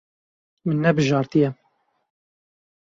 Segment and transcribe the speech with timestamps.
[0.65, 1.49] Min nebijartiye.